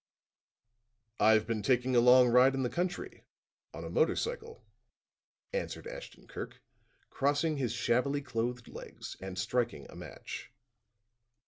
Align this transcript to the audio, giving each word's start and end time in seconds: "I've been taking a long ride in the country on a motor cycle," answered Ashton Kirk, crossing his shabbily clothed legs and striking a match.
"I've 1.19 1.45
been 1.45 1.61
taking 1.61 1.95
a 1.95 1.99
long 1.99 2.27
ride 2.29 2.55
in 2.55 2.63
the 2.63 2.71
country 2.71 3.23
on 3.71 3.83
a 3.83 3.89
motor 3.91 4.15
cycle," 4.15 4.65
answered 5.53 5.85
Ashton 5.85 6.25
Kirk, 6.27 6.59
crossing 7.11 7.57
his 7.57 7.71
shabbily 7.71 8.23
clothed 8.23 8.67
legs 8.67 9.15
and 9.21 9.37
striking 9.37 9.85
a 9.91 9.95
match. 9.95 10.51